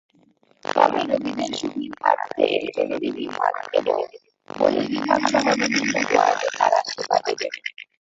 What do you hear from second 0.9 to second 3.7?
রোগীদের সুবিধার্থে জরুরি বিভাগ